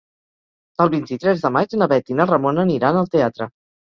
[0.85, 3.49] El vint-i-tres de maig na Bet i na Ramona aniran al teatre.